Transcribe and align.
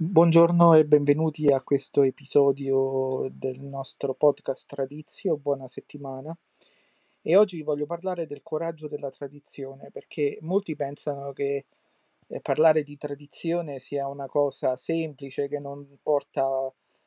Buongiorno 0.00 0.74
e 0.74 0.86
benvenuti 0.86 1.48
a 1.48 1.60
questo 1.60 2.02
episodio 2.02 3.28
del 3.32 3.58
nostro 3.58 4.14
podcast 4.14 4.68
Tradizio, 4.68 5.36
buona 5.36 5.66
settimana. 5.66 6.32
E 7.20 7.34
oggi 7.34 7.62
voglio 7.62 7.84
parlare 7.84 8.28
del 8.28 8.44
coraggio 8.44 8.86
della 8.86 9.10
tradizione, 9.10 9.90
perché 9.90 10.38
molti 10.42 10.76
pensano 10.76 11.32
che 11.32 11.64
eh, 12.28 12.40
parlare 12.40 12.84
di 12.84 12.96
tradizione 12.96 13.80
sia 13.80 14.06
una 14.06 14.28
cosa 14.28 14.76
semplice 14.76 15.48
che 15.48 15.58
non 15.58 15.98
porta 16.00 16.46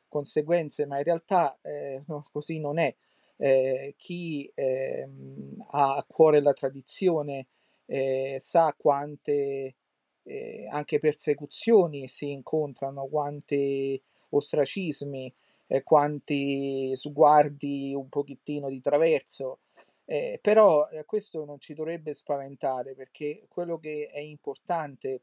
conseguenze, 0.06 0.84
ma 0.84 0.98
in 0.98 1.04
realtà 1.04 1.58
eh, 1.62 2.02
così 2.30 2.58
non 2.58 2.76
è. 2.76 2.94
Eh, 3.38 3.94
chi 3.96 4.52
ehm, 4.54 5.64
ha 5.70 5.96
a 5.96 6.04
cuore 6.06 6.42
la 6.42 6.52
tradizione 6.52 7.46
eh, 7.86 8.36
sa 8.38 8.74
quante 8.76 9.76
eh, 10.24 10.51
anche 10.72 10.98
persecuzioni 10.98 12.08
si 12.08 12.30
incontrano, 12.32 13.06
quanti 13.06 14.00
ostracismi, 14.30 15.32
eh, 15.68 15.82
quanti 15.82 16.94
sguardi 16.96 17.94
un 17.94 18.08
pochettino 18.08 18.68
di 18.68 18.80
traverso. 18.80 19.58
Eh, 20.04 20.38
però 20.42 20.88
eh, 20.88 21.04
questo 21.04 21.44
non 21.44 21.60
ci 21.60 21.74
dovrebbe 21.74 22.12
spaventare 22.14 22.94
perché 22.94 23.44
quello 23.48 23.78
che 23.78 24.10
è 24.12 24.18
importante 24.18 25.22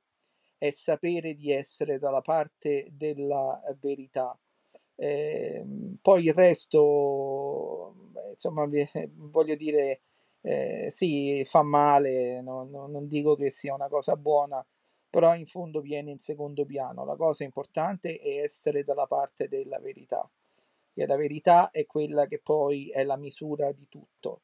è 0.58 0.70
sapere 0.72 1.36
di 1.36 1.52
essere 1.52 2.00
dalla 2.00 2.22
parte 2.22 2.88
della 2.92 3.62
verità. 3.80 4.38
Eh, 4.96 5.64
poi 6.02 6.26
il 6.26 6.34
resto, 6.34 7.96
insomma, 8.32 8.68
voglio 9.32 9.56
dire, 9.56 10.02
eh, 10.42 10.90
sì, 10.92 11.44
fa 11.46 11.64
male, 11.64 12.42
no, 12.42 12.64
no, 12.70 12.88
non 12.88 13.08
dico 13.08 13.36
che 13.36 13.50
sia 13.50 13.74
una 13.74 13.88
cosa 13.88 14.16
buona, 14.16 14.66
però 15.10 15.36
in 15.36 15.48
fondo 15.48 15.82
viene 15.82 16.12
in 16.12 16.20
secondo 16.20 16.66
piano. 16.66 17.04
La 17.04 17.16
cosa 17.16 17.44
importante 17.44 18.18
è 18.20 18.42
essere 18.42 18.84
dalla 18.84 19.08
parte 19.08 19.48
della 19.48 19.80
verità, 19.80 20.30
che 20.94 21.06
la 21.06 21.16
verità 21.16 21.72
è 21.72 21.86
quella 21.86 22.28
che 22.28 22.40
poi 22.40 22.90
è 22.90 23.04
la 23.04 23.18
misura 23.18 23.72
di 23.72 23.88
tutto. 23.88 24.42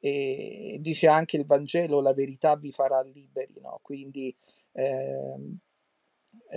E 0.00 0.78
dice 0.80 1.08
anche 1.08 1.36
il 1.36 1.44
Vangelo, 1.44 2.00
la 2.00 2.14
verità 2.14 2.56
vi 2.56 2.72
farà 2.72 3.02
liberi, 3.02 3.60
no? 3.60 3.80
Quindi 3.82 4.34
ehm, 4.72 5.58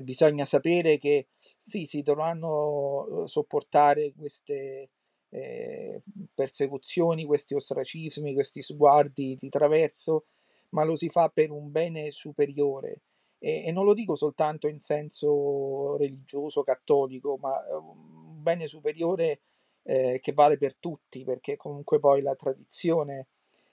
bisogna 0.02 0.46
sapere 0.46 0.98
che 0.98 1.28
sì, 1.58 1.86
si 1.86 2.02
dovranno 2.04 3.24
sopportare 3.26 4.14
queste 4.14 4.92
eh, 5.30 6.02
persecuzioni, 6.34 7.26
questi 7.26 7.56
ostracismi, 7.56 8.34
questi 8.34 8.62
sguardi 8.62 9.36
di 9.36 9.50
traverso, 9.50 10.26
ma 10.70 10.84
lo 10.84 10.96
si 10.96 11.10
fa 11.10 11.30
per 11.30 11.52
un 11.52 11.72
bene 11.72 12.12
superiore 12.12 13.02
e, 13.44 13.64
e 13.66 13.72
non 13.72 13.86
lo 13.86 13.96
dico 13.96 14.14
soltanto 14.14 14.68
in 14.68 14.80
senso 14.80 15.98
religioso, 15.98 16.62
cattolico, 16.62 17.38
ma 17.42 17.60
un 17.76 18.42
bene 18.42 18.68
superiore 18.68 19.42
eh, 19.84 20.20
che 20.22 20.34
vale 20.34 20.58
per 20.58 20.76
tutti, 20.76 21.24
perché 21.24 21.58
comunque 21.58 22.00
poi 22.00 22.22
la 22.22 22.36
tradizione 22.36 23.28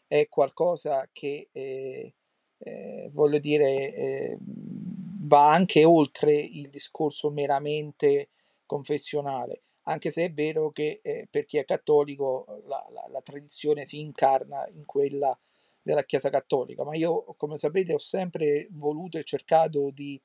è 0.06 0.26
qualcosa 0.30 1.06
che, 1.12 1.48
eh, 1.52 2.14
eh, 2.58 3.10
voglio 3.12 3.38
dire, 3.38 3.94
eh, 3.94 4.38
va 4.40 5.52
anche 5.52 5.84
oltre 5.84 6.32
il 6.32 6.70
discorso 6.70 7.30
meramente 7.30 8.30
confessionale, 8.64 9.62
anche 9.82 10.10
se 10.10 10.24
è 10.24 10.32
vero 10.32 10.70
che 10.70 11.00
eh, 11.02 11.28
per 11.30 11.44
chi 11.44 11.58
è 11.58 11.66
cattolico 11.66 12.62
la, 12.66 12.86
la, 12.90 13.04
la 13.08 13.20
tradizione 13.20 13.84
si 13.84 14.00
incarna 14.00 14.66
in 14.68 14.86
quella 14.86 15.38
della 15.88 16.04
Chiesa 16.04 16.28
Cattolica, 16.28 16.84
ma 16.84 16.94
io, 16.94 17.34
come 17.38 17.56
sapete, 17.56 17.94
ho 17.94 17.98
sempre 17.98 18.68
voluto 18.72 19.16
e 19.16 19.24
cercato 19.24 19.88
di 19.88 20.20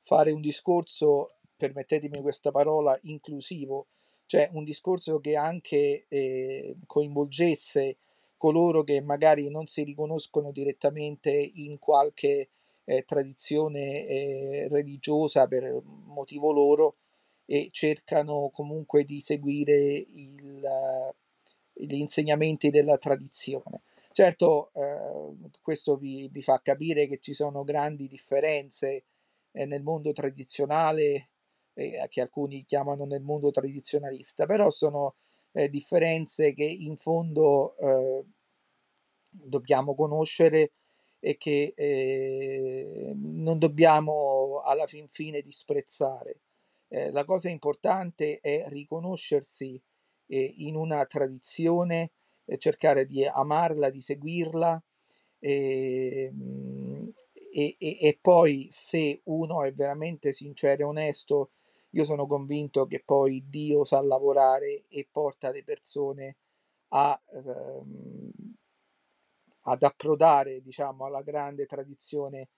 fare 0.00 0.30
un 0.30 0.40
discorso, 0.40 1.34
permettetemi 1.54 2.22
questa 2.22 2.50
parola, 2.50 2.98
inclusivo, 3.02 3.88
cioè 4.24 4.48
un 4.54 4.64
discorso 4.64 5.20
che 5.20 5.36
anche 5.36 6.06
eh, 6.08 6.76
coinvolgesse 6.86 7.98
coloro 8.38 8.84
che 8.84 9.02
magari 9.02 9.50
non 9.50 9.66
si 9.66 9.82
riconoscono 9.82 10.50
direttamente 10.50 11.30
in 11.30 11.78
qualche 11.78 12.48
eh, 12.84 13.04
tradizione 13.04 14.06
eh, 14.06 14.68
religiosa 14.70 15.46
per 15.46 15.78
motivo 16.06 16.52
loro 16.52 16.96
e 17.44 17.68
cercano 17.70 18.48
comunque 18.50 19.04
di 19.04 19.20
seguire 19.20 19.76
il, 19.76 20.66
gli 21.74 21.96
insegnamenti 21.96 22.70
della 22.70 22.96
tradizione. 22.96 23.82
Certo, 24.16 24.70
eh, 24.72 25.50
questo 25.60 25.98
vi, 25.98 26.26
vi, 26.32 26.40
fa 26.40 26.58
capire 26.62 27.06
che 27.06 27.18
ci 27.18 27.34
sono 27.34 27.64
grandi 27.64 28.06
differenze 28.06 29.04
eh, 29.52 29.66
nel 29.66 29.82
mondo 29.82 30.12
tradizionale, 30.12 31.32
eh, 31.74 32.06
che 32.08 32.22
alcuni 32.22 32.64
chiamano 32.64 33.04
nel 33.04 33.20
mondo 33.20 33.50
tradizionalista, 33.50 34.46
però 34.46 34.70
sono 34.70 35.16
eh, 35.52 35.68
differenze 35.68 36.54
che 36.54 36.64
in 36.64 36.96
fondo 36.96 37.76
eh, 37.76 38.24
dobbiamo 39.32 39.94
conoscere 39.94 40.72
e 41.20 41.36
che 41.36 41.74
eh, 41.76 43.12
non 43.14 43.58
dobbiamo 43.58 44.62
alla 44.64 44.86
fin 44.86 45.08
fine 45.08 45.42
disprezzare. 45.42 46.40
la 46.88 47.24
cosa 47.26 47.50
importante 47.50 48.38
è 48.40 48.64
riconoscersi 48.68 49.78
in 50.28 50.74
una 50.74 51.04
tradizione 51.04 52.12
cercare 52.58 53.06
di 53.06 53.24
amarla, 53.24 53.90
di 53.90 54.00
seguirla 54.00 54.82
ehm, 55.40 57.12
e, 57.32 57.76
e, 57.78 57.98
e, 58.00 58.18
poi 58.20 58.68
se 58.70 59.20
uno 59.24 59.64
è 59.64 59.72
veramente 59.72 60.32
sincero 60.32 60.82
e 60.82 60.84
onesto, 60.84 61.50
io 61.90 62.04
sono 62.04 62.26
convinto 62.26 62.86
che 62.86 63.02
poi 63.04 63.44
Dio 63.48 63.84
sa 63.84 64.02
lavorare 64.02 64.84
e 64.88 65.06
porta 65.10 65.50
le 65.50 65.64
persone 65.64 66.36
a, 66.88 67.18
ehm, 67.32 68.30
ad 69.62 69.82
approdare 69.82 70.60
diciamo 70.60 71.06
alla 71.06 71.22
grande 71.22 71.66
tradizione 71.66 72.48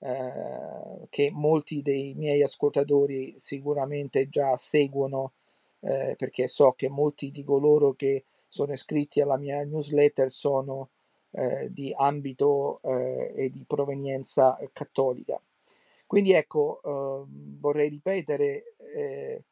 eh, 0.00 1.06
che 1.08 1.30
molti 1.32 1.80
dei 1.80 2.14
miei 2.14 2.42
ascoltatori 2.42 3.34
sicuramente 3.36 4.28
già 4.28 4.56
seguono 4.56 5.34
eh, 5.80 6.16
perché 6.16 6.48
so 6.48 6.72
che 6.72 6.88
molti 6.88 7.30
di 7.30 7.44
coloro 7.44 7.92
che 7.92 8.24
sono 8.52 8.74
iscritti 8.74 9.22
alla 9.22 9.38
mia 9.38 9.64
newsletter 9.64 10.30
sono 10.30 10.90
eh, 11.30 11.72
di 11.72 11.90
ambito 11.96 12.80
eh, 12.82 13.32
e 13.34 13.48
di 13.48 13.64
provenienza 13.66 14.58
cattolica. 14.74 15.40
Quindi 16.06 16.32
ecco, 16.32 16.82
eh, 16.84 17.24
vorrei 17.58 17.88
ripetere, 17.88 18.74
eh, 18.94 19.42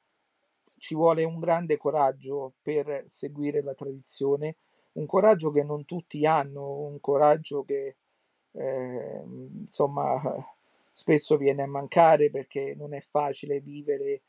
ci 0.76 0.94
vuole 0.94 1.24
un 1.24 1.38
grande 1.38 1.78
coraggio 1.78 2.52
per 2.60 3.04
seguire 3.06 3.62
la 3.62 3.72
tradizione, 3.72 4.56
un 4.92 5.06
coraggio 5.06 5.50
che 5.50 5.64
non 5.64 5.86
tutti 5.86 6.26
hanno, 6.26 6.80
un 6.80 7.00
coraggio 7.00 7.64
che 7.64 7.96
eh, 8.52 9.22
insomma 9.24 10.20
spesso 10.92 11.38
viene 11.38 11.62
a 11.62 11.66
mancare 11.66 12.28
perché 12.28 12.74
non 12.76 12.92
è 12.92 13.00
facile 13.00 13.60
vivere 13.60 14.20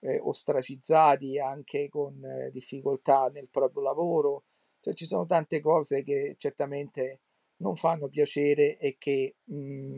eh, 0.00 0.20
ostracizzati 0.22 1.38
anche 1.38 1.88
con 1.88 2.22
eh, 2.24 2.50
difficoltà 2.50 3.28
nel 3.32 3.48
proprio 3.48 3.82
lavoro. 3.82 4.44
Cioè, 4.80 4.94
ci 4.94 5.06
sono 5.06 5.26
tante 5.26 5.60
cose 5.60 6.02
che 6.02 6.34
certamente 6.38 7.20
non 7.58 7.76
fanno 7.76 8.08
piacere 8.08 8.78
e 8.78 8.96
che, 8.98 9.36
mh, 9.44 9.56
mm, 9.56 9.96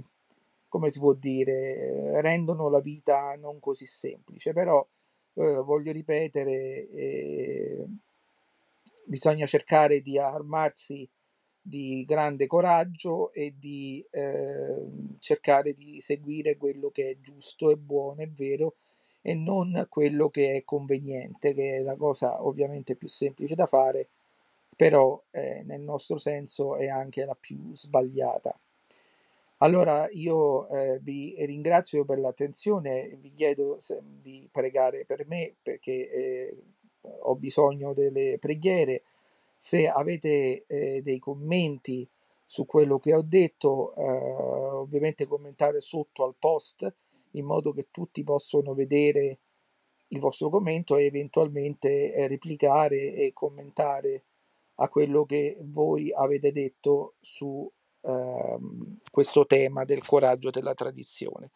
come 0.69 0.91
si 0.91 0.99
può 0.99 1.13
dire, 1.13 2.21
rendono 2.21 2.69
la 2.69 2.81
vita 2.81 3.35
non 3.37 3.59
così 3.59 3.87
semplice. 3.87 4.53
Però 4.53 4.87
eh, 5.35 5.63
voglio 5.65 5.93
ripetere, 5.93 6.89
eh, 6.91 7.87
bisogna 9.05 9.47
cercare 9.47 10.01
di 10.01 10.19
armarsi 10.19 11.09
di 11.61 12.05
grande 12.07 12.47
coraggio 12.47 13.31
e 13.33 13.55
di 13.59 14.05
eh, 14.11 14.87
cercare 15.19 15.75
di 15.75 16.01
seguire 16.01 16.57
quello 16.57 16.91
che 16.91 17.11
è 17.11 17.21
giusto 17.21 17.71
e 17.71 17.77
buono 17.77 18.23
e 18.23 18.31
vero 18.35 18.77
e 19.23 19.35
non 19.35 19.87
quello 19.89 20.29
che 20.29 20.55
è 20.55 20.65
conveniente, 20.65 21.55
che 21.55 21.77
è 21.77 21.83
la 21.83 21.97
cosa 21.97 22.45
ovviamente 22.45 22.95
più 22.95 23.09
semplice 23.09 23.55
da 23.55 23.67
fare, 23.67 24.09
però 24.77 25.21
eh, 25.31 25.63
nel 25.65 25.81
nostro 25.81 26.19
senso 26.19 26.77
è 26.77 26.89
anche 26.89 27.25
la 27.25 27.37
più 27.39 27.75
sbagliata. 27.75 28.59
Allora 29.59 30.09
io 30.13 30.69
eh, 30.69 31.01
vi 31.01 31.35
ringrazio 31.41 32.05
per 32.05 32.21
l'attenzione, 32.21 33.17
vi 33.21 33.33
chiedo 33.33 33.81
se, 33.81 34.01
di 34.23 34.49
pregare 34.53 35.05
per 35.05 35.27
me 35.27 35.53
perché 35.61 36.11
eh, 36.11 36.57
ho 37.23 37.35
bisogno 37.35 37.93
delle 37.93 38.39
preghiere. 38.39 39.03
Se 39.57 39.89
avete 39.89 40.65
eh, 40.69 41.03
dei 41.03 41.19
commenti 41.19 42.07
su 42.45 42.67
quello 42.67 42.99
che 42.99 43.15
ho 43.15 43.23
detto, 43.23 43.95
eh, 43.97 44.03
ovviamente 44.03 45.27
commentate 45.27 45.81
sotto 45.81 46.25
al 46.25 46.37
post 46.39 46.93
in 47.33 47.45
modo 47.45 47.73
che 47.73 47.89
tutti 47.91 48.23
possano 48.25 48.75
vedere 48.75 49.39
il 50.09 50.21
vostro 50.21 50.49
commento 50.49 50.97
e 50.97 51.05
eventualmente 51.05 52.13
eh, 52.15 52.27
replicare 52.29 53.15
e 53.15 53.33
commentare 53.33 54.25
a 54.77 54.89
quello 54.89 55.25
che 55.25 55.59
voi 55.61 56.13
avete 56.13 56.53
detto 56.53 57.15
su 57.21 57.71
ehm, 58.03 58.99
questo 59.11 59.45
tema 59.47 59.85
del 59.85 60.05
coraggio 60.05 60.51
della 60.51 60.75
tradizione. 60.75 61.51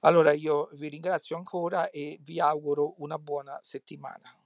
Allora 0.00 0.32
io 0.32 0.70
vi 0.74 0.88
ringrazio 0.88 1.36
ancora 1.36 1.90
e 1.90 2.18
vi 2.22 2.40
auguro 2.40 2.94
una 2.98 3.18
buona 3.18 3.58
settimana. 3.60 4.39